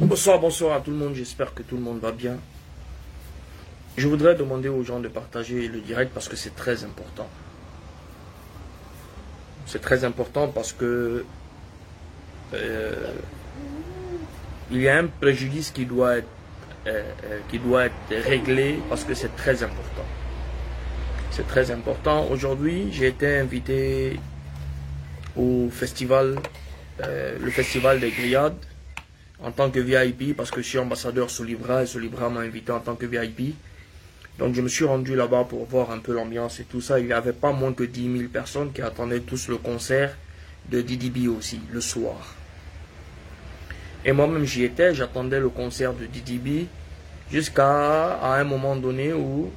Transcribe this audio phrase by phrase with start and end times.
[0.00, 1.16] Bonsoir, bonsoir à tout le monde.
[1.16, 2.36] J'espère que tout le monde va bien.
[3.96, 7.28] Je voudrais demander aux gens de partager le direct parce que c'est très important.
[9.66, 11.24] C'est très important parce que
[12.54, 13.12] euh,
[14.70, 16.28] il y a un préjudice qui doit être,
[16.86, 20.06] euh, euh, qui doit être réglé parce que c'est très important.
[21.32, 22.28] C'est très important.
[22.30, 24.20] Aujourd'hui, j'ai été invité
[25.36, 26.36] au festival,
[27.00, 28.54] le festival des grillades
[29.42, 32.40] en tant que VIP parce que je suis ambassadeur sous Libra et sous Libra m'a
[32.40, 33.54] invité en tant que VIP.
[34.38, 37.00] Donc je me suis rendu là-bas pour voir un peu l'ambiance et tout ça.
[37.00, 40.16] Il n'y avait pas moins que 10 000 personnes qui attendaient tous le concert
[40.70, 42.34] de Didi aussi, le soir.
[44.04, 46.68] Et moi-même j'y étais, j'attendais le concert de Didi
[47.30, 49.50] jusqu'à un moment donné où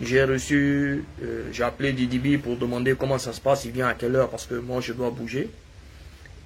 [0.00, 3.94] j'ai reçu, euh, j'ai appelé Didi pour demander comment ça se passe, il vient à
[3.94, 5.50] quelle heure parce que moi je dois bouger.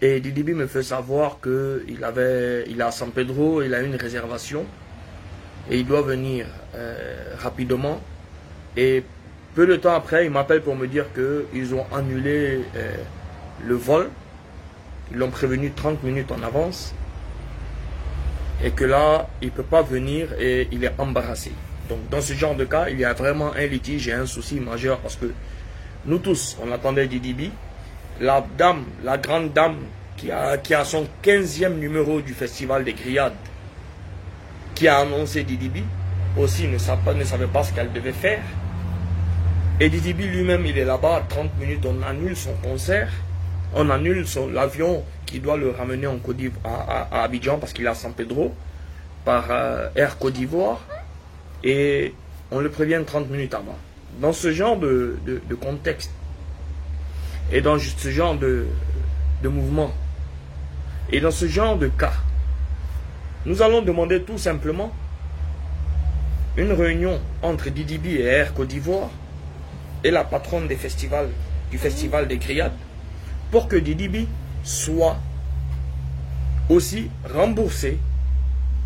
[0.03, 3.97] Et Didi me fait savoir qu'il avait, il est à San Pedro, il a une
[3.97, 4.65] réservation
[5.71, 8.01] et il doit venir euh, rapidement.
[8.79, 9.05] Et
[9.55, 12.95] peu de temps après, il m'appelle pour me dire qu'ils ont annulé euh,
[13.67, 14.09] le vol.
[15.11, 16.95] Ils l'ont prévenu 30 minutes en avance.
[18.65, 21.53] Et que là, il ne peut pas venir et il est embarrassé.
[21.91, 24.61] Donc dans ce genre de cas, il y a vraiment un litige et un souci
[24.61, 25.27] majeur parce que
[26.07, 27.51] nous tous, on attendait Didi
[28.21, 29.77] La dame, la grande dame
[30.21, 33.33] qui a, qui a son 15e numéro du festival des grillades,
[34.75, 35.83] qui a annoncé Didibi,
[36.37, 38.43] aussi ne savait pas, ne savait pas ce qu'elle devait faire.
[39.81, 43.11] Et Didibi lui-même, il est là-bas, 30 minutes, on annule son concert,
[43.75, 47.95] on annule l'avion qui doit le ramener en Côte à, Abidjan parce qu'il est à
[47.95, 48.55] San Pedro,
[49.25, 50.81] par euh, Air Côte d'Ivoire,
[51.65, 52.15] et
[52.51, 53.79] on le prévient 30 minutes avant.
[54.21, 55.17] Dans ce genre de,
[55.63, 56.13] contexte,
[57.53, 58.67] et dans ce genre de,
[59.43, 59.93] de mouvement,
[61.13, 62.13] et dans ce genre de cas,
[63.47, 64.93] nous allons demander tout simplement
[66.57, 69.11] une réunion entre Didibi et Air Côte d'Ivoire
[70.05, 72.73] et la patronne du festival des grillades
[73.51, 74.29] pour que Didibi
[74.63, 75.17] soit
[76.69, 77.99] aussi remboursé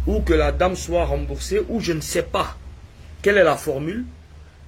[0.06, 2.56] ou que la dame soit remboursée ou je ne sais pas
[3.22, 4.04] quelle est la formule.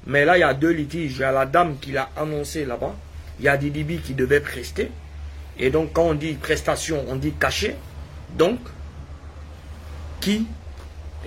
[0.07, 1.17] Mais là, il y a deux litiges.
[1.17, 2.95] Il y a la dame qui l'a annoncé là-bas.
[3.39, 4.91] Il y a Didibi qui devait prester.
[5.59, 7.77] Et donc, quand on dit prestation, on dit cachet.
[8.37, 8.59] Donc,
[10.21, 10.47] qui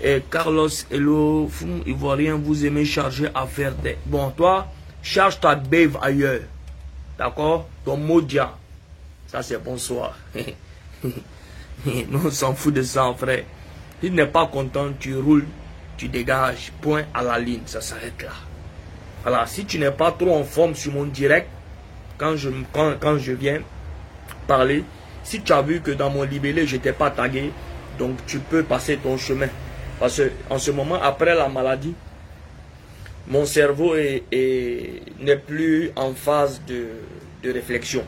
[0.01, 1.49] et Carlos Hello,
[1.85, 3.97] Ivoirien, vous aimez charger à faire des...
[4.05, 4.67] Bon, toi,
[5.01, 6.41] charge ta bave ailleurs.
[7.17, 7.67] D'accord?
[7.83, 8.55] Ton modia.
[9.27, 10.17] Ça, c'est bonsoir.
[11.85, 13.43] Nous, on s'en fout de ça, frère.
[14.01, 15.47] Si tu n'es pas content, tu roules,
[15.97, 16.71] tu dégages.
[16.81, 17.61] Point à la ligne.
[17.65, 18.31] Ça s'arrête là.
[19.23, 19.45] Voilà.
[19.47, 21.49] Si tu n'es pas trop en forme sur mon direct,
[22.17, 23.59] quand je, quand, quand je viens
[24.49, 24.83] parler,
[25.23, 27.51] si tu as vu que dans mon libellé, je n'étais pas tagué,
[27.99, 29.47] donc tu peux passer ton chemin.
[29.99, 31.93] Parce qu'en ce moment, après la maladie,
[33.27, 36.87] mon cerveau n'est est, plus en phase de,
[37.43, 38.03] de réflexion.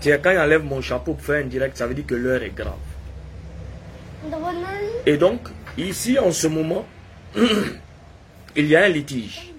[0.00, 2.42] Tiens, quand il enlève mon chapeau pour faire un direct, ça veut dire que l'heure
[2.44, 2.74] est grave.
[5.04, 5.40] Et donc,
[5.76, 6.86] ici, en ce moment,
[8.56, 9.52] il y a un litige.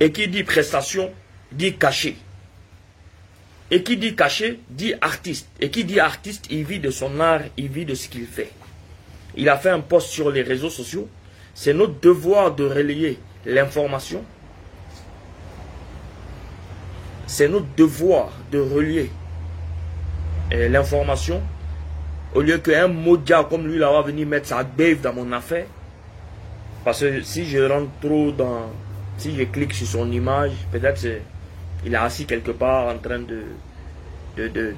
[0.00, 1.10] Et qui dit prestation,
[1.50, 2.16] dit cachet.
[3.70, 5.48] Et qui dit caché, dit artiste.
[5.60, 8.50] Et qui dit artiste, il vit de son art, il vit de ce qu'il fait.
[9.36, 11.08] Il a fait un post sur les réseaux sociaux.
[11.54, 14.22] C'est notre devoir de relayer l'information.
[17.26, 19.10] C'est notre devoir de relier
[20.52, 21.42] euh, l'information.
[22.34, 25.66] Au lieu qu'un modia comme lui là va venir mettre sa bave dans mon affaire.
[26.84, 28.70] Parce que si je rentre trop dans...
[29.16, 31.22] Si je clique sur son image, peut-être c'est
[31.84, 33.42] il est assis quelque part en train de
[34.36, 34.74] de,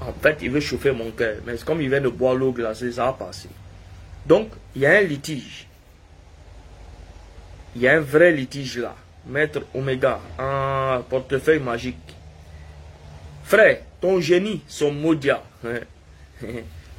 [0.00, 1.36] En fait, il veut chauffer mon cœur.
[1.46, 3.48] Mais comme il vient de boire l'eau glacée, ça va passer.
[4.26, 5.66] Donc, il y a un litige.
[7.76, 8.94] Il y a un vrai litige là.
[9.26, 11.96] Maître Omega, un portefeuille magique.
[13.44, 15.42] Frère, ton génie, son modia.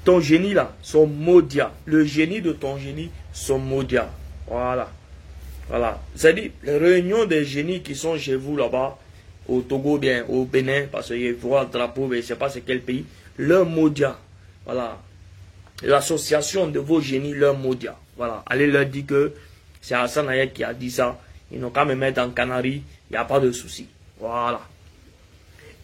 [0.06, 1.72] ton génie là, son modia.
[1.86, 4.10] Le génie de ton génie, son modia.
[4.48, 4.92] Voilà.
[5.70, 6.02] Voilà.
[6.16, 8.98] C'est-à-dire, les réunions des génies qui sont chez vous là-bas,
[9.48, 12.50] au Togo, bien, au Bénin, parce qu'ils voient le drapeau, mais je ne sais pas
[12.50, 13.06] c'est quel pays,
[13.38, 14.20] leur modia.
[14.66, 15.00] Voilà.
[15.84, 17.96] L'association de vos génies, leur modia.
[18.18, 18.44] Voilà.
[18.48, 19.34] Allez leur dire que
[19.80, 21.20] c'est Hassan qui a dit ça.
[21.52, 23.88] Ils n'ont qu'à me mettre en Canaries, il n'y a pas de souci.
[24.20, 24.62] Voilà.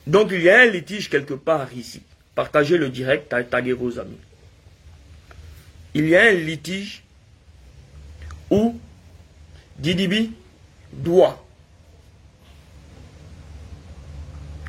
[0.05, 2.01] Donc il y a un litige quelque part ici.
[2.35, 4.17] Partagez le direct, taguez vos amis.
[5.93, 7.03] Il y a un litige
[8.51, 8.77] où
[9.77, 10.31] Didibi
[10.93, 11.45] doit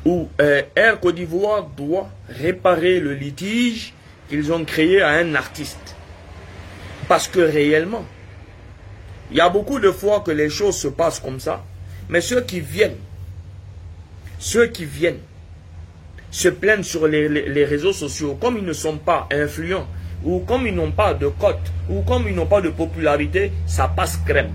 [0.07, 3.93] où euh, Air Côte d'Ivoire doit réparer le litige
[4.29, 5.95] qu'ils ont créé à un artiste.
[7.09, 8.05] Parce que réellement,
[9.31, 11.63] il y a beaucoup de fois que les choses se passent comme ça,
[12.07, 12.95] mais ceux qui viennent,
[14.39, 15.19] ceux qui viennent
[16.31, 19.87] se plaignent sur les, les réseaux sociaux, comme ils ne sont pas influents,
[20.23, 23.89] ou comme ils n'ont pas de cote, ou comme ils n'ont pas de popularité, ça
[23.89, 24.51] passe crème.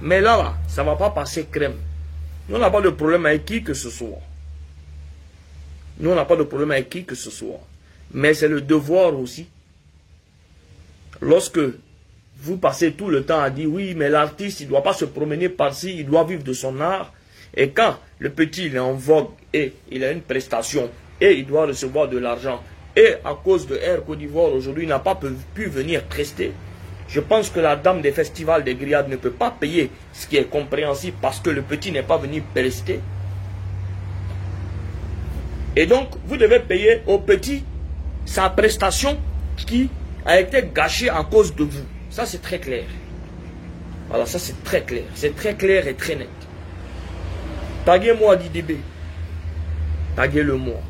[0.00, 1.76] Mais là, ça ne va pas passer crème.
[2.48, 4.20] Nous, on n'a pas de problème avec qui que ce soit.
[5.98, 7.60] Nous, on n'a pas de problème avec qui que ce soit.
[8.12, 9.48] Mais c'est le devoir aussi.
[11.20, 11.60] Lorsque
[12.38, 15.06] vous passez tout le temps à dire oui, mais l'artiste, il ne doit pas se
[15.06, 17.12] promener par-ci, il doit vivre de son art.
[17.54, 20.90] Et quand le petit il est en vogue et il a une prestation
[21.20, 22.62] et il doit recevoir de l'argent
[22.94, 25.18] et à cause de Air Côte d'Ivoire aujourd'hui il n'a pas
[25.54, 26.52] pu venir prester,
[27.08, 30.36] je pense que la dame des festivals des grillades ne peut pas payer ce qui
[30.36, 33.00] est compréhensible parce que le petit n'est pas venu prester.
[35.76, 37.62] Et donc, vous devez payer au petit
[38.24, 39.18] sa prestation
[39.56, 39.88] qui
[40.24, 41.84] a été gâchée à cause de vous.
[42.10, 42.84] Ça, c'est très clair.
[44.08, 45.04] Voilà, ça, c'est très clair.
[45.14, 46.28] C'est très clair et très net.
[47.84, 48.78] Taguez-moi DDB.
[50.16, 50.80] Taguez-le-moi.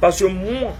[0.00, 0.74] Parce que moi,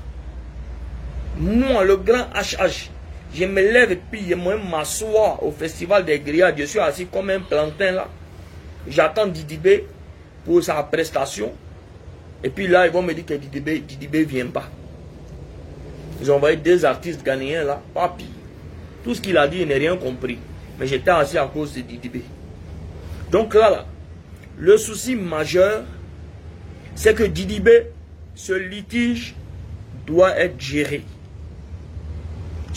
[1.38, 2.90] moi, le grand HH,
[3.32, 6.56] je me lève et puis je m'assois au festival des grillades.
[6.58, 8.08] Je suis assis comme un plantain là.
[8.88, 9.86] J'attends Didibé
[10.44, 11.52] pour sa prestation.
[12.42, 13.84] Et puis là, ils vont me dire que Didibé
[14.20, 14.68] ne vient pas.
[16.20, 18.26] Ils ont envoyé deux artistes ghanéens là, papi.
[19.04, 20.38] Tout ce qu'il a dit, il n'a rien compris.
[20.78, 22.22] Mais j'étais assis à cause de Didibé.
[23.30, 23.86] Donc là, là,
[24.58, 25.84] le souci majeur,
[26.94, 27.86] c'est que Didibé,
[28.34, 29.34] ce litige
[30.06, 31.02] doit être géré.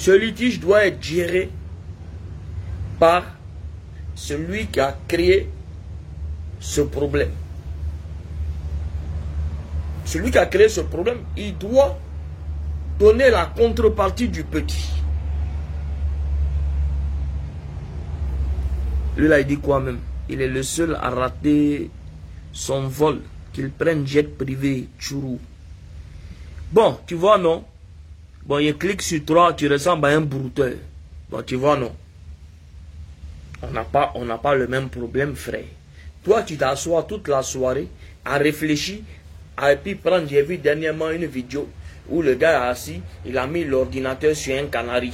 [0.03, 1.50] Ce litige doit être géré
[3.00, 3.23] par
[4.15, 5.47] celui qui a créé
[6.59, 7.31] ce problème.
[10.03, 11.97] Celui qui a créé ce problème, il doit
[13.00, 14.91] donner la contrepartie du petit.
[19.15, 20.00] Lui, là, il dit quoi même?
[20.27, 21.89] Il est le seul à rater
[22.51, 23.21] son vol,
[23.53, 25.39] qu'il prenne jet privé, Chourou.
[26.73, 27.63] Bon, tu vois, non?
[28.45, 30.74] Bon, il clique sur toi, tu ressembles à un brouteur.
[31.30, 31.95] Bon, tu vois, non.
[33.62, 35.63] On n'a pas, pas le même problème, frère.
[36.24, 37.88] Toi, tu t'assois toute la soirée
[38.25, 39.00] à réfléchir,
[39.56, 41.69] à puis prendre, j'ai vu dernièrement une vidéo
[42.10, 45.13] où le gars est assis, il a mis l'ordinateur sur un canari.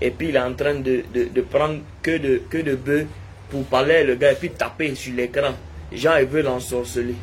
[0.00, 3.06] Et puis il est en train de, de, prendre que de, que de bœufs
[3.48, 5.52] pour parler le gars et puis taper sur l'écran.
[5.92, 7.14] Gens, ils veulent l'ensorceler.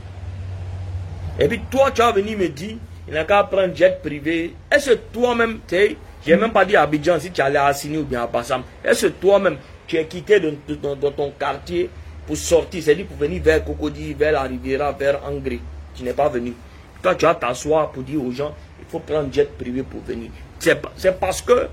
[1.39, 2.77] Et puis toi, tu vas venir me dire,
[3.07, 4.53] il n'a qu'à prendre jet privé.
[4.71, 7.97] Est-ce toi-même, tu sais, j'ai même pas dit à Abidjan si tu allais à Assini
[7.97, 8.63] ou bien à Bassam.
[8.83, 9.57] Est-ce toi-même,
[9.87, 11.89] tu es quitté de, ton quartier
[12.27, 15.59] pour sortir, c'est-à-dire pour venir vers Cocody, vers la Riviera, vers Angré.
[15.95, 16.53] Tu n'es pas venu.
[17.01, 20.29] Toi, tu vas t'asseoir pour dire aux gens, il faut prendre jet privé pour venir.
[20.59, 21.67] C'est parce que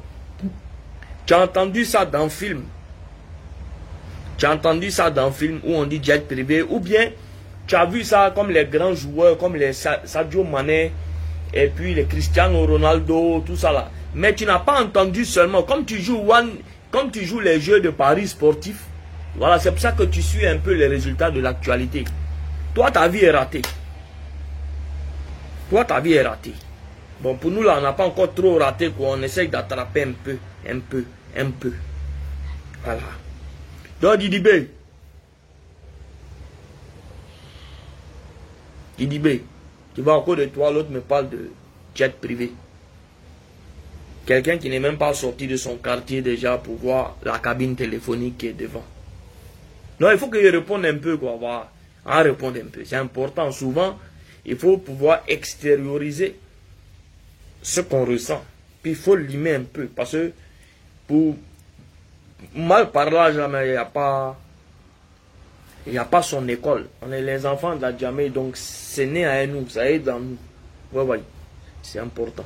[1.27, 2.63] tu as entendu ça dans le film.
[4.39, 7.11] Tu as entendu ça dans le film où on dit jet privé, ou bien
[7.67, 10.91] tu as vu ça comme les grands joueurs, comme les Sadio Mané,
[11.53, 13.91] et puis les Cristiano Ronaldo, tout ça là.
[14.15, 16.25] Mais tu n'as pas entendu seulement, comme tu joues
[16.91, 18.85] comme tu joues les jeux de paris sportifs,
[19.37, 22.05] voilà, c'est pour ça que tu suis un peu les résultats de l'actualité.
[22.75, 23.62] Toi, ta vie est ratée.
[25.71, 26.55] Toi, ta vie est ratée.
[27.21, 29.11] Bon, pour nous, là, on n'a pas encore trop raté, quoi.
[29.11, 30.38] On essaye d'attraper un peu,
[30.69, 31.05] un peu,
[31.37, 31.73] un peu.
[32.85, 33.00] Voilà.
[34.00, 34.71] Donc, Didibé.
[38.97, 39.45] Didibé.
[39.99, 41.50] Tu vois, encore de toi, l'autre me parle de
[41.93, 42.52] jet privé.
[44.25, 48.38] Quelqu'un qui n'est même pas sorti de son quartier déjà pour voir la cabine téléphonique
[48.38, 48.85] qui est devant.
[49.99, 51.35] Non, il faut qu'il réponde un peu, quoi.
[51.35, 51.73] Voir.
[52.07, 52.85] En répondre un peu.
[52.85, 53.50] C'est important.
[53.50, 53.99] Souvent,
[54.47, 56.37] il faut pouvoir extérioriser
[57.61, 58.45] ce qu'on ressent.
[58.81, 59.87] Puis il faut limer un peu.
[59.87, 60.31] Parce que
[61.09, 61.35] pour
[62.55, 64.38] mal parlage, il n'y a pas
[65.88, 66.87] il n'y a pas son école.
[67.02, 70.21] On est les enfants de la Djamé, donc c'est né à nous, ça est dans
[70.21, 70.37] nous.
[70.92, 71.18] Oui, oui,
[71.83, 72.45] c'est important.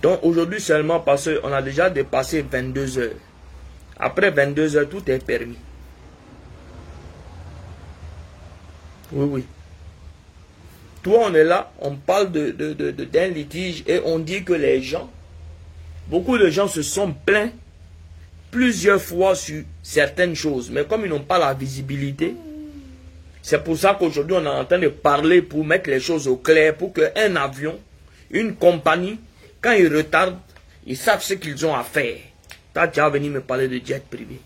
[0.00, 3.10] Donc aujourd'hui seulement parce qu'on a déjà dépassé 22 heures.
[3.98, 5.58] Après 22 heures, tout est permis.
[9.12, 9.44] Oui, oui.
[11.02, 15.10] Toi, on est là, on parle d'un de, litige et on dit que les gens,
[16.08, 17.50] beaucoup de gens se sont plaints
[18.54, 22.36] plusieurs fois sur certaines choses, mais comme ils n'ont pas la visibilité,
[23.42, 26.36] c'est pour ça qu'aujourd'hui on est en train de parler pour mettre les choses au
[26.36, 27.76] clair, pour qu'un avion,
[28.30, 29.18] une compagnie,
[29.60, 30.38] quand ils retardent,
[30.86, 32.16] ils savent ce qu'ils ont à faire.
[32.72, 34.38] Toi, tu as venu me parler de jet privé.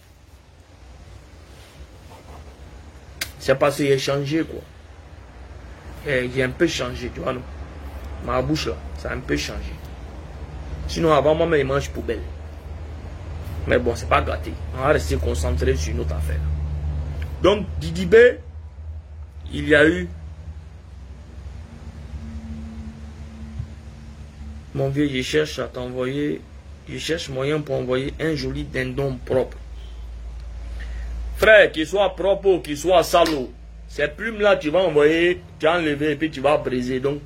[3.38, 4.62] C'est parce qu'il a changé, quoi.
[6.06, 7.42] j'ai un peu changé, tu vois, non?
[8.24, 9.74] Ma bouche là, ça a un peu changé.
[10.88, 12.22] Sinon, avant, moi, je mange poubelle.
[13.68, 14.52] Mais bon, c'est pas gâté.
[14.74, 16.40] On va rester concentré sur notre affaire.
[17.42, 18.16] Donc, B,
[19.52, 20.08] il y a eu
[24.74, 26.40] Mon vieux, je cherche à t'envoyer,
[26.88, 29.56] je cherche moyen pour envoyer un joli dindon propre.
[31.36, 33.50] Frère, qu'il soit propre ou qu'il soit salaud,
[33.88, 37.00] ces plumes-là, tu vas envoyer, tu vas enlever et puis tu vas briser.
[37.00, 37.20] Donc,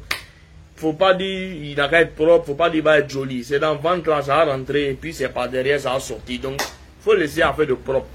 [0.82, 3.44] faut pas dire il n'a qu'à être propre, faut pas dire il va être joli.
[3.44, 6.00] C'est dans le ventre là, ça va rentrer et puis c'est par derrière, ça va
[6.00, 6.40] sortir.
[6.40, 6.60] Donc,
[7.00, 8.08] faut laisser à faire de propre.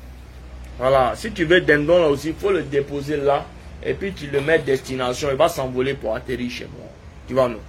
[0.78, 1.14] Voilà.
[1.16, 3.46] Si tu veux dindon là aussi, faut le déposer là
[3.82, 5.30] et puis tu le mets destination.
[5.32, 6.90] Il va s'envoler pour atterrir chez moi.
[7.26, 7.60] Tu vois, non?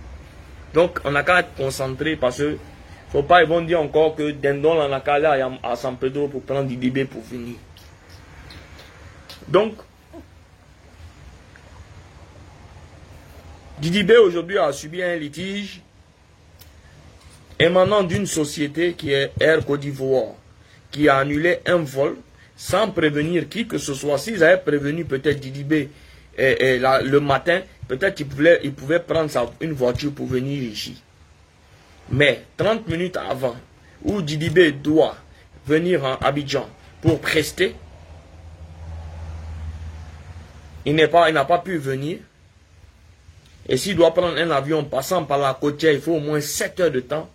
[0.74, 2.58] Donc, on n'a qu'à être concentré parce que
[3.10, 6.26] faut pas, ils vont dire encore que dindon, on n'a qu'à aller à San Pedro
[6.26, 7.54] pour prendre du bébé pour finir.
[9.46, 9.74] Donc,
[13.80, 15.80] Didibé aujourd'hui a subi un litige
[17.60, 20.34] émanant d'une société qui est Air Côte d'Ivoire,
[20.90, 22.16] qui a annulé un vol
[22.56, 24.18] sans prévenir qui que ce soit.
[24.18, 25.90] S'ils avaient prévenu peut-être Didibé
[26.36, 29.30] le matin, peut-être il pouvait prendre
[29.60, 31.00] une voiture pour venir ici.
[32.10, 33.56] Mais 30 minutes avant,
[34.02, 35.16] où Didibé doit
[35.66, 36.68] venir en Abidjan
[37.00, 37.76] pour prester,
[40.84, 42.18] il n'a pas pu venir.
[43.68, 46.80] Et s'il doit prendre un avion passant par la côtière, il faut au moins 7
[46.80, 47.28] heures de temps.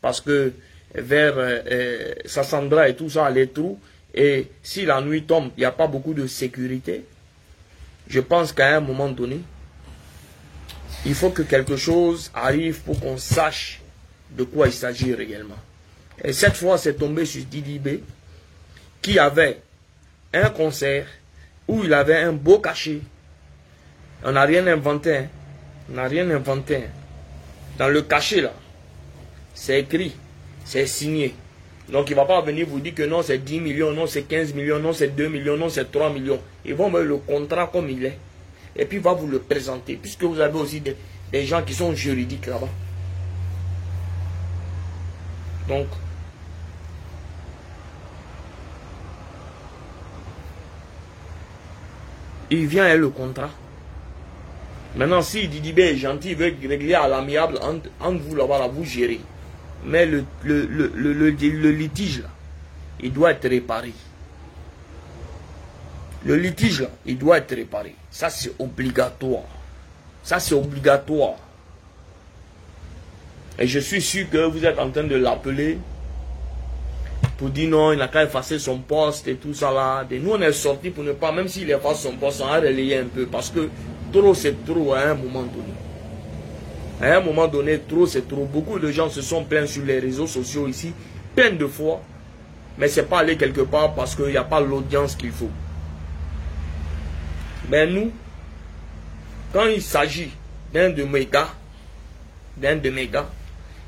[0.00, 0.52] Parce que
[0.94, 3.78] vers euh, euh, Sassandra et tout ça, les trous.
[4.14, 7.04] Et si la nuit tombe, il n'y a pas beaucoup de sécurité.
[8.08, 9.40] Je pense qu'à un moment donné,
[11.04, 13.80] il faut que quelque chose arrive pour qu'on sache
[14.30, 15.58] de quoi il s'agit réellement.
[16.22, 17.88] Et cette fois, c'est tombé sur Didi B,
[19.00, 19.60] qui avait
[20.32, 21.06] un concert
[21.66, 23.00] où il avait un beau cachet.
[24.24, 25.16] On n'a rien inventé.
[25.16, 25.28] Hein.
[25.90, 26.80] N'a rien inventé.
[27.78, 28.52] Dans le cachet, là,
[29.54, 30.14] c'est écrit,
[30.64, 31.34] c'est signé.
[31.88, 34.22] Donc il ne va pas venir vous dire que non, c'est 10 millions, non, c'est
[34.22, 36.40] 15 millions, non, c'est 2 millions, non, c'est 3 millions.
[36.64, 38.18] Ils vont mettre le contrat comme il est.
[38.76, 40.96] Et puis il va vous le présenter, puisque vous avez aussi des,
[41.32, 42.68] des gens qui sont juridiques là-bas.
[45.68, 45.86] Donc,
[52.50, 53.50] il vient avec le contrat.
[54.98, 59.20] Maintenant, si Didibé est gentil, il veut régler à l'amiable entre, vous là-bas, vous gérez.
[59.84, 62.28] Mais le, le, le, litige, là,
[63.00, 63.92] il doit être réparé.
[66.26, 67.94] Le litige, là, il doit être réparé.
[68.10, 69.44] Ça, c'est obligatoire.
[70.24, 71.36] Ça, c'est obligatoire.
[73.60, 75.78] Et je suis sûr que vous êtes en train de l'appeler
[77.36, 80.04] pour dire non, il n'a qu'à effacer son poste et tout ça là.
[80.10, 82.56] Et nous, on est sortis pour ne pas, même s'il efface son poste, on a
[82.56, 83.68] relayé un peu parce que
[84.12, 85.74] trop, c'est trop à un moment donné.
[87.00, 88.44] À un moment donné, trop, c'est trop.
[88.44, 90.92] Beaucoup de gens se sont plaints sur les réseaux sociaux ici,
[91.34, 92.02] plein de fois,
[92.76, 95.50] mais c'est pas aller quelque part parce qu'il n'y a pas l'audience qu'il faut.
[97.70, 98.10] Mais nous,
[99.52, 100.30] quand il s'agit
[100.72, 101.48] d'un de mes gars,
[102.56, 103.28] d'un de mes gars,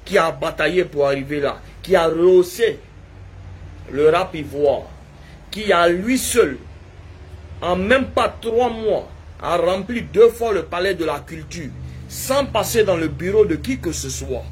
[0.05, 2.79] qui a bataillé pour arriver là, qui a rehaussé
[3.91, 4.83] le rap ivoire,
[5.51, 6.59] qui a lui seul,
[7.61, 9.09] en même pas trois mois,
[9.43, 11.71] a rempli deux fois le palais de la culture,
[12.09, 14.45] sans passer dans le bureau de qui que ce soit,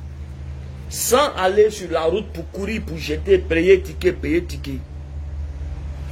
[0.88, 4.78] sans aller sur la route pour courir, pour jeter, payer ticket, payer ticket,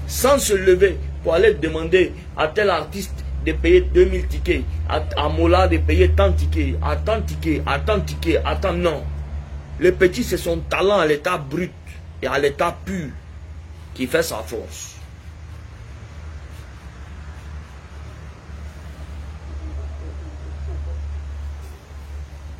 [0.06, 5.28] sans se lever pour aller demander à tel artiste de payer 2000 tickets, à, à
[5.28, 9.02] Mola de payer tant tickets, à tant tickets, à tant tickets, à tant non.
[9.78, 11.70] Le petit, c'est son talent à l'état brut
[12.22, 13.08] et à l'état pur
[13.94, 14.95] qui fait sa force.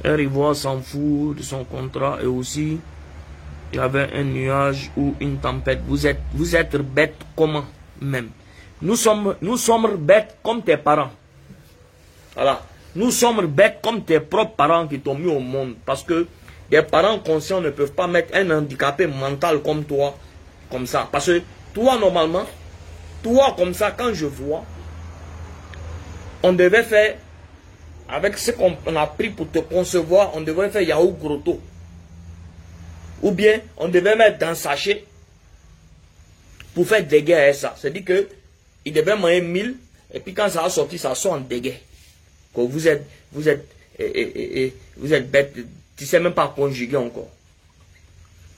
[0.06, 2.78] Un rivoire s'en fout de son contrat et aussi
[3.72, 5.80] il y avait un nuage ou une tempête.
[5.86, 7.64] Vous êtes, vous êtes bête comment
[8.00, 8.30] même?
[8.80, 11.10] Nous sommes, nous sommes bêtes comme tes parents.
[12.34, 12.62] Voilà.
[12.94, 15.74] Nous sommes bêtes comme tes propres parents qui t'ont mis au monde.
[15.84, 16.26] Parce que
[16.70, 20.16] des parents conscients ne peuvent pas mettre un handicapé mental comme toi,
[20.70, 21.08] comme ça.
[21.10, 21.42] Parce que
[21.74, 22.44] toi, normalement,
[23.22, 24.62] toi comme ça, quand je vois,
[26.42, 27.16] on devait faire,
[28.08, 31.60] avec ce qu'on a pris pour te concevoir, on devrait faire Yahoo Grotto.
[33.22, 35.04] Ou bien, on devait mettre dans sachet
[36.74, 37.74] pour faire des guerres ça.
[37.78, 38.28] C'est-à-dire que
[38.84, 39.76] il devait manger 1000,
[40.14, 41.74] et puis quand ça a sorti, ça sort en dégâts.
[42.54, 43.66] Que vous êtes, vous êtes,
[44.96, 45.52] vous êtes bête,
[45.96, 47.28] tu ne sais même pas conjuguer encore.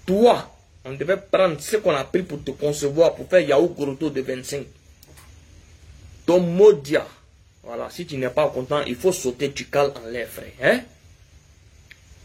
[0.05, 0.51] Toi,
[0.85, 4.21] on devait prendre ce qu'on a pris pour te concevoir, pour faire Yahoo Grotto de
[4.21, 4.67] 25.
[6.27, 7.07] Ton modia,
[7.69, 10.47] Voilà, si tu n'es pas content, il faut sauter, tu cales en l'air, frère.
[10.63, 10.81] Hein?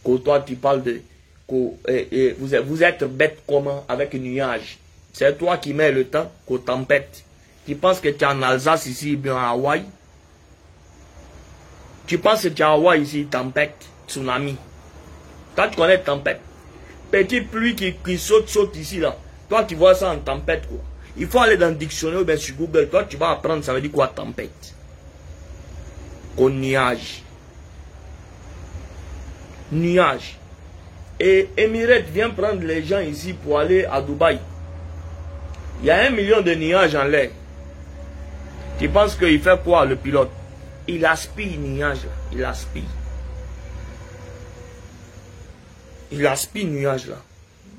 [0.02, 1.02] Que toi, tu parles de...
[1.50, 4.78] Vous, êtes, vous êtes bête comment avec un nuage?
[5.12, 7.26] C'est toi qui mets le temps qu'aux tempêtes.
[7.68, 9.84] Tu penses que tu es en Alsace ici, bien en Hawaï?
[12.08, 13.76] Tu penses que tu es en Hawaï ici, tempête,
[14.08, 14.56] tsunami.
[15.58, 16.40] Toi, tu connais tempête.
[17.12, 19.18] Petite pluie qui, qui saute, saute ici, là.
[19.50, 20.80] Toi, tu vois ça en tempête, quoi.
[21.18, 22.88] Il faut aller dans le dictionnaire ou bien sur Google.
[22.90, 24.74] Toi, tu vas apprendre, ça veut dire quoi, tempête?
[26.38, 27.22] Au nuage.
[29.72, 30.38] Nuage.
[31.20, 34.40] Et Emirates vient prendre les gens ici pour aller à Dubaï.
[35.82, 37.30] Il y a un million de nuages en l'air.
[38.80, 40.32] Tu penses qu'il fait quoi, le pilote?
[40.88, 42.00] Il aspire nuage.
[42.32, 42.84] Il aspire.
[46.12, 47.18] Il aspire nuage là.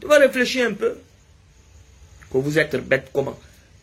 [0.00, 0.96] Tu vas réfléchir un peu.
[2.32, 3.38] Que vous êtes bête comment?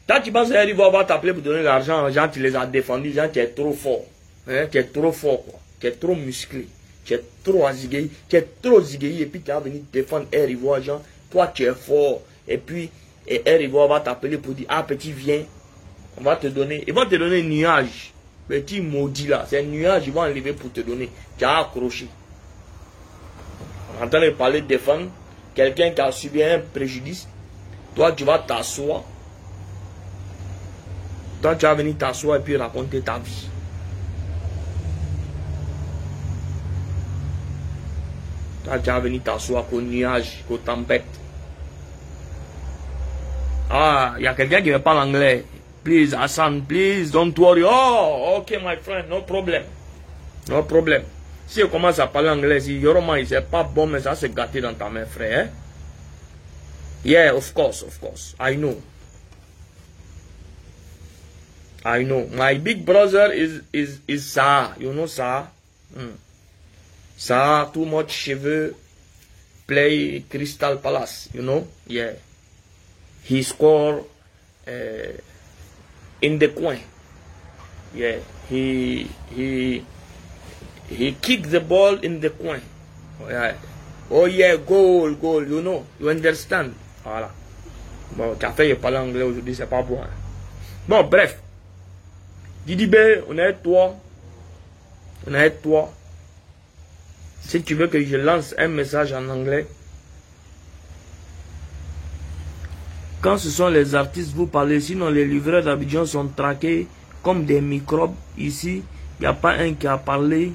[0.07, 3.29] Quand tu penses qu'il va t'appeler pour donner l'argent, gens tu les as défendus, gens
[3.31, 4.05] tu es trop fort.
[4.47, 4.67] Hein?
[4.71, 5.59] Tu es trop fort quoi.
[5.79, 6.67] Tu es trop musclé.
[7.05, 8.09] Tu es trop azigué.
[8.29, 9.21] Tu es trop zigué.
[9.21, 11.01] Et puis tu vas venir défendre Air Ivoire, Jean.
[11.29, 12.21] Toi tu es fort.
[12.47, 12.89] Et puis
[13.27, 15.43] et Air va t'appeler pour dire Ah petit viens.
[16.17, 16.83] On va te donner.
[16.87, 18.13] Ils vont te donner un nuage.
[18.47, 19.45] Petit maudit là.
[19.49, 21.09] C'est un nuage, ils vont enlever pour te donner.
[21.37, 22.07] Tu as accroché.
[23.99, 25.07] On entend parler de défendre
[25.53, 27.27] quelqu'un qui a subi un préjudice
[27.95, 29.03] toi, tu vas t'asseoir.
[31.41, 33.49] Toi, tu vas venir t'asseoir et puis raconter ta vie.
[38.79, 41.03] Tu vas venir t'asseoir qu'au nuage, qu'aux tempêtes.
[43.69, 45.45] Ah, il y a quelqu'un qui ne parle anglais.
[45.83, 47.63] Please, Hassan, please, don't worry.
[47.65, 49.63] Oh, ok, my friend, no problem.
[50.49, 51.03] No problem.
[51.47, 54.61] Si on commence à parler anglais, si Yoroma, c'est pas bon, mais ça c'est gâté
[54.61, 55.45] dans ta main, frère.
[55.45, 55.49] Hein?
[57.03, 58.35] Yeah, of course, of course.
[58.39, 58.75] I know.
[61.83, 62.27] I know.
[62.31, 64.73] My big brother is is is Sa.
[64.79, 65.47] You know Sa?
[65.97, 66.13] Mm.
[67.21, 68.73] Sa, too much cheveux,
[69.67, 71.29] play Crystal Palace.
[71.35, 71.67] You know?
[71.85, 72.13] Yeah.
[73.23, 74.01] He score
[74.67, 75.13] uh,
[76.19, 76.79] in the coin.
[77.93, 78.17] Yeah.
[78.49, 79.85] He he
[80.89, 82.61] he kicked the ball in the coin.
[83.29, 83.53] Yeah.
[84.09, 85.45] Oh yeah, goal, goal.
[85.45, 85.85] You know?
[85.99, 86.73] You understand?
[87.05, 87.29] Voilà.
[88.17, 90.01] Bon, café, il parle anglais aujourd'hui, c'est pas bon.
[90.01, 90.09] Hein.
[90.87, 91.37] Bon, bref.
[92.65, 92.95] Didi B,
[93.29, 93.95] on est toi.
[95.27, 95.93] On est toi.
[97.47, 99.67] Si tu veux que je lance un message en anglais,
[103.21, 106.87] quand ce sont les artistes, vous parlez, sinon les livreurs d'Abidjan sont traqués
[107.21, 108.15] comme des microbes.
[108.37, 108.83] Ici,
[109.19, 110.53] il n'y a pas un qui a parlé.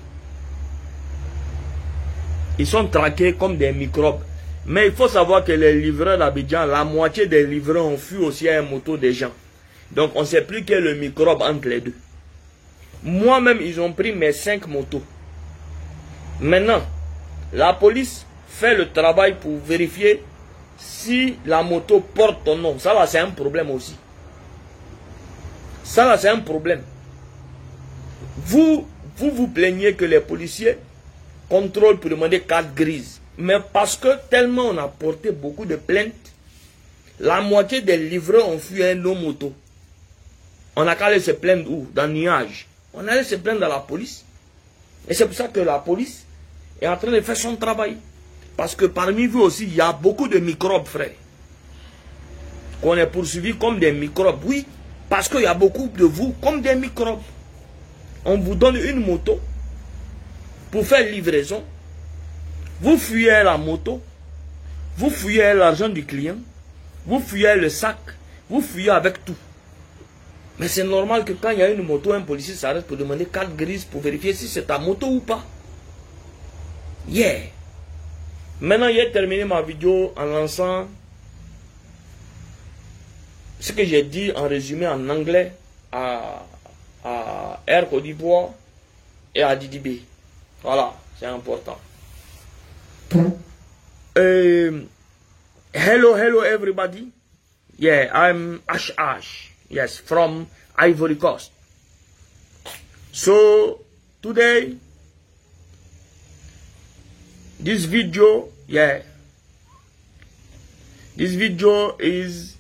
[2.59, 4.20] Ils sont traqués comme des microbes.
[4.66, 8.49] Mais il faut savoir que les livreurs d'Abidjan, la moitié des livreurs ont fui aussi
[8.49, 9.33] à un moto des gens.
[9.92, 11.94] Donc on ne sait plus quel est le microbe entre les deux.
[13.05, 15.03] Moi-même, ils ont pris mes cinq motos.
[16.40, 16.83] Maintenant,
[17.53, 20.22] la police fait le travail pour vérifier
[20.79, 22.79] si la moto porte ton nom.
[22.79, 23.96] Ça là, c'est un problème aussi.
[25.85, 26.83] Ça là, c'est un problème.
[28.38, 30.79] Vous, vous vous plaignez que les policiers
[31.49, 33.20] contrôlent pour demander carte grise.
[33.38, 36.12] Mais parce que tellement on a porté beaucoup de plaintes,
[37.18, 39.53] la moitié des livreurs ont fui un nos moto.
[40.75, 41.87] On a qu'à aller se plaindre où?
[41.94, 42.66] Dans le nuage.
[42.92, 44.25] On allait se plaindre à la police.
[45.09, 46.26] Et c'est pour ça que la police
[46.81, 47.97] est en train de faire son travail.
[48.57, 51.11] Parce que parmi vous aussi, il y a beaucoup de microbes, frère.
[52.81, 54.41] Qu'on est poursuivi comme des microbes.
[54.45, 54.67] Oui,
[55.09, 57.21] parce qu'il y a beaucoup de vous comme des microbes.
[58.25, 59.41] On vous donne une moto
[60.71, 61.62] pour faire livraison.
[62.81, 64.03] Vous fuyez la moto,
[64.99, 66.37] vous fuyez l'argent du client,
[67.07, 67.97] vous fuyez le sac,
[68.51, 69.37] vous fuyez avec tout.
[70.59, 73.25] Mais c'est normal que quand il y a une moto, un policier s'arrête pour demander
[73.27, 75.43] carte grise pour vérifier si c'est ta moto ou pas.
[77.09, 77.40] Yeah.
[78.61, 80.88] Maintenant, j'ai terminé ma vidéo en lançant
[83.61, 85.53] ce que j'ai dit en résumé en anglais
[85.92, 86.47] à,
[87.05, 88.51] à Côte d'Ivoire
[89.35, 90.03] et à DDB.
[90.62, 91.79] Voilà, c'est important.
[93.14, 94.88] Um,
[95.73, 97.12] hello, hello, everybody.
[97.79, 99.53] Yeah, I'm Ash Ash.
[99.69, 100.47] Yes, from
[100.79, 101.53] Ivory Coast.
[103.12, 103.81] So,
[104.23, 104.77] today,
[107.59, 109.01] this video, yeah,
[111.16, 112.57] this video is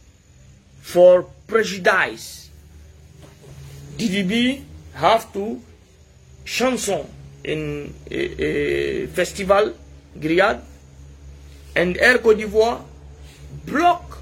[0.80, 2.50] for prejudice.
[3.98, 4.62] DDB
[4.94, 5.60] have to
[6.44, 7.06] chanson
[7.44, 9.74] in a, a festival
[10.18, 10.60] Griad
[11.74, 12.80] and Air Côte d'Ivoire
[13.66, 14.18] block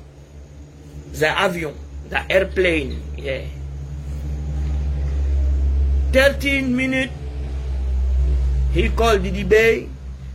[1.12, 1.74] the avion,
[2.08, 3.46] the airplane, yeah.
[6.12, 7.12] 13 minutes,
[8.72, 9.88] he called Didi Bey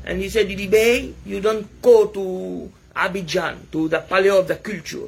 [0.09, 5.07] and he said, Didi you don't go to Abidjan, to the Palais of the Culture.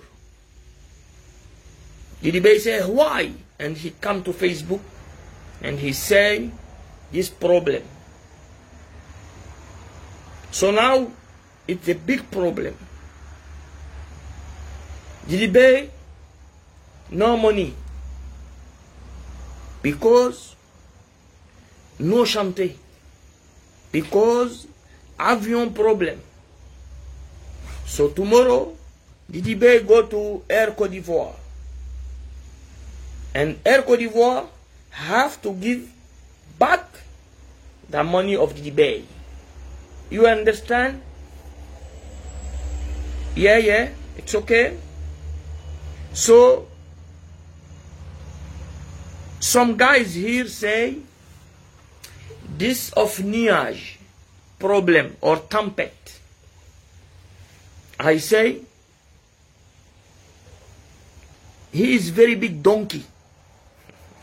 [2.21, 3.31] Didi said, why?
[3.57, 4.79] And he come to Facebook
[5.63, 6.51] and he say
[7.11, 7.81] this problem.
[10.51, 11.11] So now,
[11.67, 12.77] it's a big problem.
[15.27, 15.89] Didi
[17.09, 17.73] no money.
[19.81, 20.55] Because
[21.97, 22.69] no chanter.
[23.91, 24.67] Because
[25.21, 26.19] avion problem.
[27.85, 28.73] So tomorrow,
[29.29, 31.35] Bey go to Air Cote d'Ivoire.
[33.33, 34.47] And Air Cote d'Ivoire
[34.89, 35.87] have to give
[36.57, 36.85] back
[37.89, 39.05] the money of Bey.
[40.09, 41.01] You understand?
[43.35, 44.77] Yeah, yeah, it's okay.
[46.13, 46.67] So,
[49.39, 50.97] some guys here say
[52.57, 54.00] this of nuage
[54.61, 56.19] problem or tempest.
[57.99, 58.61] I say
[61.73, 63.03] he is very big donkey.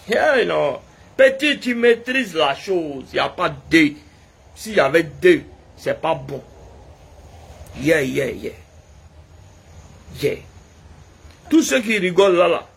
[0.07, 0.81] Yeah, you know,
[1.17, 3.05] petit, tu maîtrises la chose.
[3.13, 3.95] Il n'y a pas deux.
[4.55, 5.43] S'il y avait deux,
[5.77, 6.43] c'est pas bon.
[7.81, 8.53] Yeah, yeah, yeah.
[10.21, 10.39] Yeah.
[11.51, 12.69] Tous ceux qui rigolent là, là,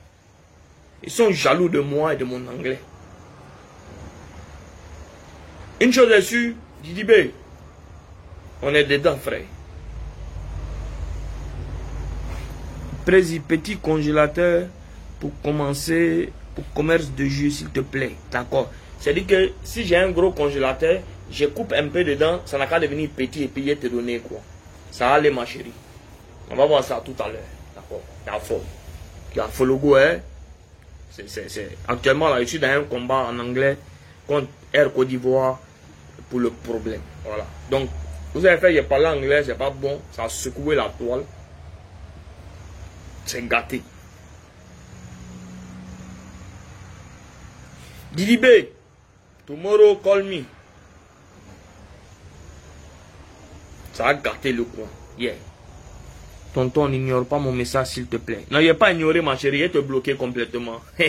[1.03, 2.79] ils sont jaloux de moi et de mon anglais.
[5.79, 7.11] Une chose est sûre, Didi B,
[8.61, 9.43] on est dedans, frère.
[13.05, 14.67] Petit congélateur
[15.19, 18.15] pour commencer pour commerce de jus, s'il te plaît.
[18.31, 22.67] D'accord C'est-à-dire que si j'ai un gros congélateur, je coupe un peu dedans, ça n'a
[22.67, 24.39] qu'à devenir petit et puis il te donner quoi.
[24.91, 25.71] Ça aller, ma chérie.
[26.49, 27.39] On va voir ça tout à l'heure.
[27.75, 28.61] D'accord Il y a faux.
[29.33, 30.17] Il y a faux logo, hein
[31.09, 33.77] c'est, Actuellement, là, je suis dans un combat en anglais
[34.27, 35.59] contre Air Côte d'Ivoire
[36.29, 37.01] pour le problème.
[37.25, 37.45] Voilà.
[37.69, 37.89] Donc,
[38.33, 39.99] vous avez fait, j'ai parlé anglais, c'est pas bon.
[40.11, 41.23] Ça a secoué la toile.
[43.25, 43.81] C'est gâté.
[48.13, 48.45] Didi B,
[49.45, 50.43] tomorrow call me.
[53.93, 54.87] Ça a gâté le coin.
[55.17, 55.33] Yeah.
[56.53, 58.45] Tonton, n'ignore pas mon message, s'il te plaît.
[58.49, 59.59] Non, il pas ignoré, ma chérie.
[59.59, 60.81] Il te bloqué complètement.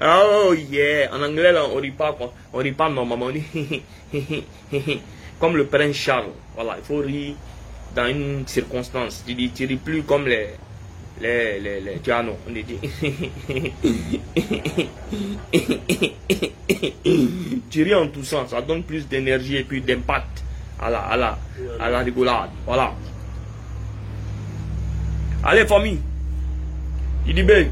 [0.00, 1.14] oh, yeah.
[1.14, 2.16] En anglais, là, on rit pas,
[2.52, 3.30] on rit pas normalement.
[5.40, 6.32] Comme le prince Charles.
[6.54, 7.34] Voilà, il faut rire
[7.94, 9.24] dans une circonstance.
[9.26, 10.48] Tu dis, tu ris plus comme les,
[11.20, 12.00] les, les, les.
[12.12, 12.78] On dit.
[17.70, 18.50] tu ris en tout sens.
[18.50, 20.44] Ça donne plus d'énergie et puis d'impact
[20.80, 21.38] à la, à la,
[21.78, 22.50] à la rigolade.
[22.66, 22.92] Voilà.
[25.42, 26.00] Allez, famille.
[27.26, 27.70] Il dit, ben,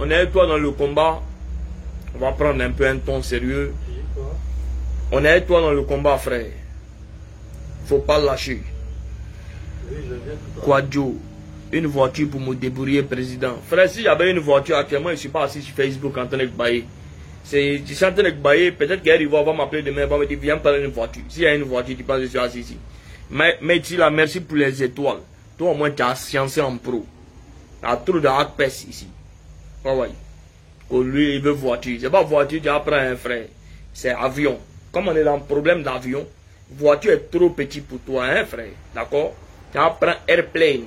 [0.00, 1.20] on est avec toi dans le combat.
[2.14, 3.72] On va prendre un peu un ton sérieux.
[5.12, 6.46] On est toi dans le combat, frère.
[7.86, 8.62] Faut pas lâcher.
[10.90, 11.14] Joe
[11.72, 13.54] Une voiture pour me débrouiller, président.
[13.66, 16.46] Frère, si j'avais une voiture actuellement, je suis pas assis sur Facebook en train de
[16.46, 16.84] bailler.
[17.50, 20.58] Je suis en train de bailler, peut-être qu'elle va m'appeler demain, va me dire, viens
[20.58, 21.22] prendre une voiture.
[21.28, 22.76] S'il y a une voiture, tu penses que je suis assis ici.
[23.30, 25.20] Mais, mais tu là, merci pour les étoiles.
[25.56, 27.06] Toi, au moins, tu as sciencé en pro.
[27.80, 29.08] Tu as trop de hackpes ici.
[29.84, 30.08] Ouais, ouais.
[30.90, 31.98] Que lui, il veut voiture.
[32.00, 33.46] C'est pas voiture, tu apprends un frère.
[33.92, 34.58] C'est avion.
[34.90, 36.26] Comme on est dans le problème d'avion,
[36.70, 38.72] voiture est trop petit pour toi, hein, frère.
[38.94, 39.34] D'accord?
[39.70, 40.84] Tu apprends airplane.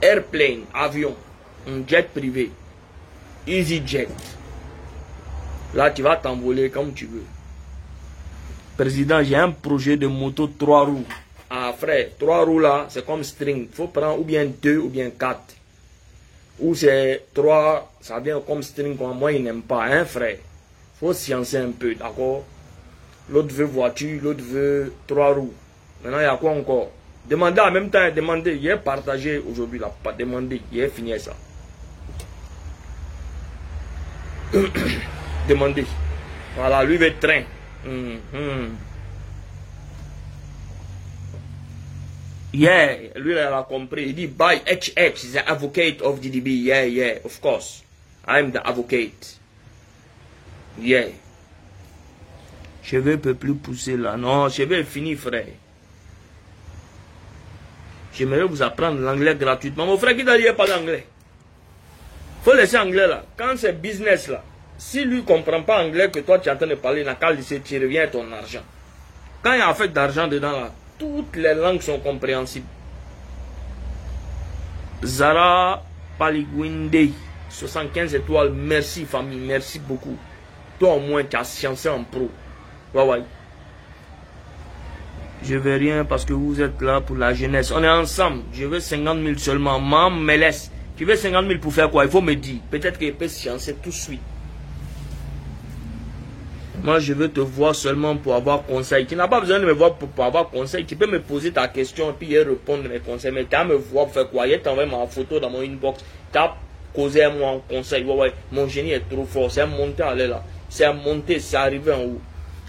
[0.00, 1.14] Airplane, avion.
[1.68, 2.50] Un jet privé.
[3.46, 4.08] Easy jet.
[5.74, 7.24] Là, tu vas t'envoler comme tu veux.
[8.76, 11.04] Président, j'ai un projet de moto 3 roues.
[11.50, 13.68] Ah, frère, 3 roues là, c'est comme string.
[13.72, 15.40] Faut prendre ou bien 2 ou bien 4.
[16.60, 18.96] Ou c'est 3, ça vient comme string.
[18.98, 20.36] Moi, il n'aime pas, hein, frère.
[21.00, 22.44] Faut sciencer un peu, d'accord?
[23.28, 25.54] L'autre veut voiture, l'autre veut 3 roues.
[26.02, 26.90] Maintenant, il y a quoi encore?
[27.28, 28.56] Demandez en même temps, demandez.
[28.60, 30.60] Il est partagé aujourd'hui là, pas demander.
[30.72, 31.32] Il est fini ça.
[35.48, 35.86] Demandez.
[36.56, 37.42] Voilà, lui veut train.
[37.86, 38.68] -hmm.
[42.52, 44.08] Yeah, lui il a compris.
[44.08, 46.50] Il dit by HH, the advocate of DDB.
[46.50, 47.82] Yeah, yeah, of course.
[48.28, 49.38] I'm the advocate.
[50.78, 51.08] Yeah.
[52.82, 54.16] Cheveux peut plus pousser là.
[54.16, 55.46] Non, cheveux est fini, frère.
[58.14, 59.86] J'aimerais vous apprendre l'anglais gratuitement.
[59.86, 61.06] Mon frère qui n'a pas d'anglais.
[62.42, 63.24] faut laisser anglais là.
[63.36, 64.42] Quand c'est business là,
[64.76, 67.14] si lui ne comprend pas anglais que toi tu es en train de parler, n'a
[67.14, 68.62] qu'à tu reviens ton argent.
[69.42, 72.66] Quand il y a fait d'argent dedans là, toutes les langues sont compréhensibles.
[75.02, 75.82] Zara
[76.16, 77.10] Paliguinde,
[77.48, 78.52] 75 étoiles.
[78.52, 80.16] Merci famille, merci beaucoup.
[80.78, 82.30] Toi au moins tu as sciencé en pro.
[82.94, 83.22] Ouais.
[85.42, 87.72] Je veux rien parce que vous êtes là pour la jeunesse.
[87.72, 88.42] On est ensemble.
[88.52, 89.80] Je veux 50 000 seulement.
[89.80, 90.70] Maman me laisse.
[90.96, 92.04] Tu veux 50 000 pour faire quoi?
[92.04, 92.60] Il faut me dire.
[92.70, 94.20] Peut-être qu'il peut sciencer tout de suite.
[96.82, 99.06] Moi, je veux te voir seulement pour avoir conseil.
[99.06, 100.84] Tu n'as pas besoin de me voir pour, avoir conseil.
[100.84, 103.30] Tu peux me poser ta question et puis répondre mes conseils.
[103.30, 104.46] Mais tu as me voir pour faire quoi?
[104.58, 106.04] T'envoie ma photo dans mon inbox.
[106.32, 106.56] Tu as
[106.92, 108.02] causé moi un conseil.
[108.04, 109.48] Ouais, ouais, mon génie est trop fort.
[109.48, 110.42] C'est monté à là.
[110.68, 112.20] C'est monté, c'est arrivé en haut.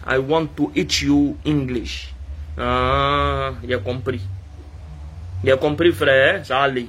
[0.08, 2.13] I want to eat you English.
[2.56, 4.21] Ah, j'ai compris.
[5.43, 6.45] J'ai compris, frère.
[6.45, 6.86] Ça allait.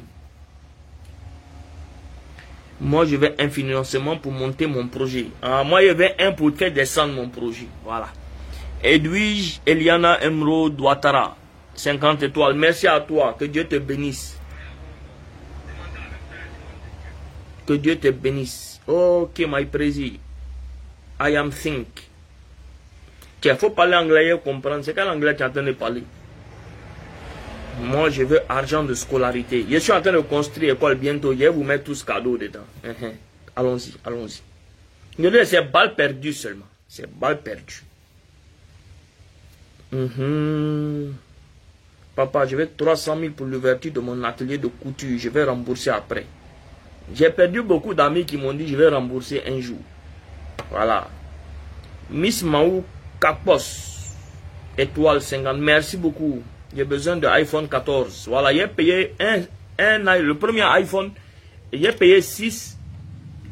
[2.81, 5.27] Moi, je vais un financement pour monter mon projet.
[5.41, 7.67] Ah, moi, je vais un pour faire descendre mon projet.
[7.85, 8.09] Voilà.
[8.83, 11.37] Edwige Eliana Emro Douattara,
[11.75, 12.55] 50 étoiles.
[12.55, 13.35] Merci à toi.
[13.39, 14.39] Que Dieu te bénisse.
[17.67, 18.81] Que Dieu te bénisse.
[18.87, 20.19] Ok, my président.
[21.21, 21.87] I am think.
[23.45, 24.83] Il faut parler anglais et comprendre.
[24.85, 26.03] C'est quel anglais tu es en train de parler?
[27.81, 29.67] Moi, je veux argent de scolarité.
[29.69, 31.33] Je suis en train de construire l'école bientôt.
[31.33, 32.61] Je vais vous mettre tous cadeaux dedans.
[32.85, 33.13] Uh-huh.
[33.57, 34.41] Allons-y, allons-y.
[35.47, 36.67] C'est balle perdue seulement.
[36.89, 37.83] C'est balle perdue.
[39.93, 41.11] Uh-huh.
[42.15, 45.19] Papa, je veux 300 000 pour l'ouverture de mon atelier de couture.
[45.19, 46.27] Je vais rembourser après.
[47.13, 49.79] J'ai perdu beaucoup d'amis qui m'ont dit je vais rembourser un jour.
[50.71, 51.09] Voilà.
[52.11, 52.85] Miss Maou
[53.21, 54.15] Kapos,
[54.79, 55.59] étoile 50.
[55.59, 56.43] Merci beaucoup
[56.77, 58.27] j'ai besoin de iPhone 14.
[58.29, 59.43] Voilà, j'ai payé un,
[59.79, 61.11] un, le premier iPhone,
[61.73, 62.79] j'ai payé 6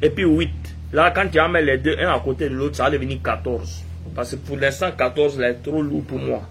[0.03, 0.51] et puis 8.
[0.93, 3.85] Là, quand tu as les deux, un à côté de l'autre, ça va devenir 14.
[4.15, 6.43] Parce que pour l'instant, 14 est trop lourd pour moi.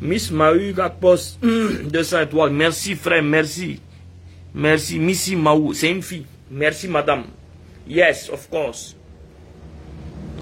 [0.00, 2.50] Miss Mahu Post 200 étoiles.
[2.52, 3.80] Merci frère, merci.
[4.54, 4.98] Merci.
[4.98, 6.26] Missy Maou, c'est une fille.
[6.50, 7.24] Merci madame.
[7.88, 8.94] Yes, of course.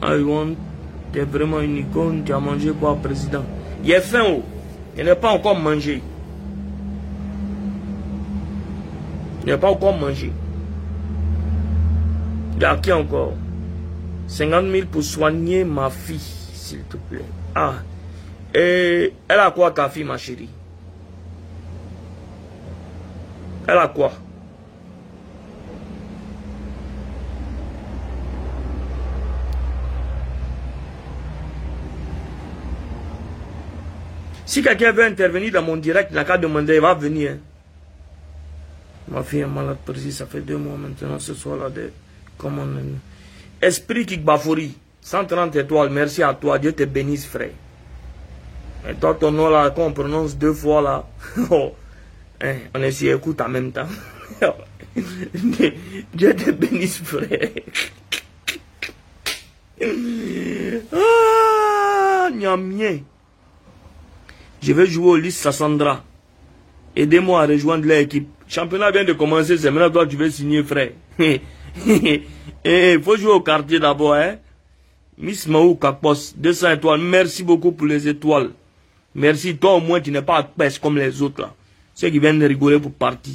[0.02, 0.56] I want.
[1.12, 2.22] T'es vraiment une icône.
[2.24, 3.44] Tu as mangé quoi, président?
[3.86, 4.42] Est faim, oh.
[4.96, 6.02] Il n'est pas encore mangé.
[9.40, 10.32] Il n'est pas encore mangé.
[12.56, 13.32] Il a qui encore?
[14.28, 17.24] 50 000 pour soigner ma fille, s'il te plaît.
[17.54, 17.74] Ah.
[18.54, 20.48] Et elle a quoi ta fille, ma chérie?
[23.66, 24.12] Elle a quoi?
[34.44, 37.36] Si quelqu'un veut intervenir dans mon direct, il n'a qu'à demander, il va venir.
[39.08, 41.68] Ma fille est malade, précis, ça fait deux mois maintenant, ce soir-là.
[42.38, 42.66] Comment
[43.60, 47.50] Esprit qui bafouri, 130 étoiles, merci à toi, Dieu te bénisse, frère.
[48.88, 51.06] Et toi, ton nom là, qu'on prononce deux fois là,
[51.50, 51.74] oh,
[52.40, 53.86] hein, on est sur écoute en même temps.
[56.14, 57.50] Dieu te bénisse, frère.
[60.92, 62.98] ah, mien.
[64.62, 66.04] Je vais jouer au Lys Sassandra.
[66.94, 68.28] Aidez-moi à rejoindre l'équipe.
[68.46, 70.92] Championnat vient de commencer, c'est maintenant toi tu veux signer, frère.
[71.18, 71.40] Il
[72.64, 74.36] eh, faut jouer au quartier d'abord, hein.
[75.18, 77.00] Miss Maou Kakpos, 200 étoiles.
[77.00, 78.50] Merci beaucoup pour les étoiles.
[79.14, 79.56] Merci.
[79.56, 81.48] Toi, au moins, tu n'es pas à pêche comme les autres.
[81.94, 83.34] Ceux qui viennent rigoler pour partir.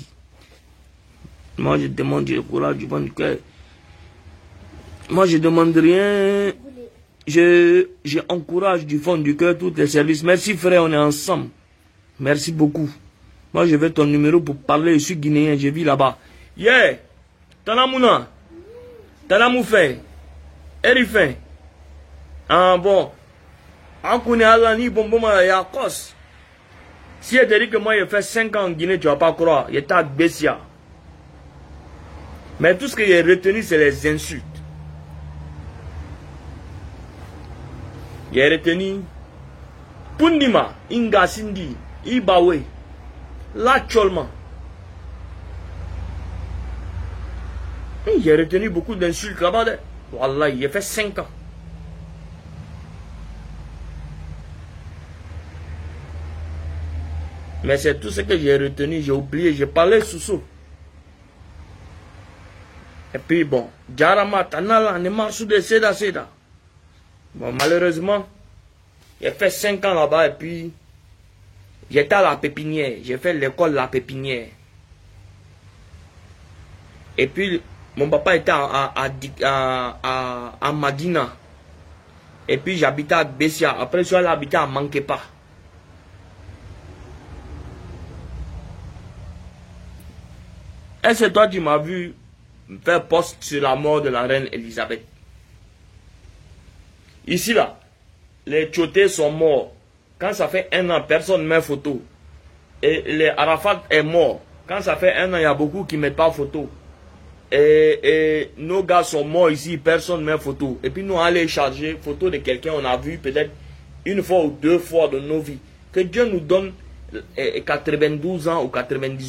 [1.57, 3.37] Moi, je demande du courage, du bon cœur.
[5.09, 6.51] Moi, je demande rien
[7.27, 7.87] je
[8.85, 10.23] du fond du cœur tous les services.
[10.23, 11.49] Merci frère, on est ensemble.
[12.19, 12.89] Merci beaucoup.
[13.53, 14.93] Moi, je veux ton numéro pour parler.
[14.93, 16.17] Je suis guinéen, je vis là-bas.
[16.57, 16.97] Yeah!
[17.65, 18.29] Tanamuna.
[19.27, 19.97] Tanamoufe.
[20.83, 21.33] Erifin.
[22.47, 23.11] Ah bon.
[24.03, 26.13] Akune Alani Bomboma Yakos.
[27.19, 29.33] Si elle te dit que moi, j'ai fait 5 ans en Guinée, tu vas pas
[29.33, 29.67] croire.
[29.69, 30.59] Il est à Bessia.
[32.59, 34.43] Mais tout ce que j'ai retenu, c'est les insultes.
[38.31, 39.01] J'ai retenu
[40.17, 42.61] Pundima, Ingasindi, Ibawe,
[43.55, 44.29] là actuellement.
[48.19, 49.65] J'ai retenu beaucoup d'insultes là-bas.
[50.13, 51.27] Wallah, il a fait 5 ans.
[57.63, 60.41] Mais c'est tout ce que j'ai retenu, j'ai oublié, j'ai parlé sous sous.
[63.13, 66.29] Et puis bon, Jarama, Tanala, Nemarsu de Seda Seda.
[67.35, 68.27] Bon, malheureusement,
[69.21, 70.73] j'ai fait 5 ans là-bas et puis
[71.89, 72.93] j'étais à la pépinière.
[73.03, 74.47] J'ai fait l'école La Pépinière.
[77.17, 77.61] Et puis,
[77.95, 79.11] mon papa était à,
[80.73, 81.35] Madina.
[82.47, 83.75] Et puis, j'habitais à Bessia.
[83.79, 85.19] Après, je suis allé habiter à Manquepa.
[91.03, 92.13] Est-ce toi, tu m'as vu
[92.83, 95.16] faire post sur la mort de la reine Elisabeth?
[97.27, 97.77] Ici, là,
[98.45, 99.73] les Tchotés sont morts.
[100.17, 102.01] Quand ça fait un an, personne ne met photo.
[102.81, 104.41] Et les Arafat est mort.
[104.67, 106.69] Quand ça fait un an, il y a beaucoup qui ne mettent pas photo.
[107.51, 110.79] Et, nos gars sont morts ici, personne ne met photo.
[110.83, 113.51] Et puis nous, allons charger photo de quelqu'un, on a vu peut-être
[114.05, 115.59] une fois ou deux fois de nos vies.
[115.91, 116.73] Que Dieu nous donne
[117.65, 119.23] 92 ans ou 90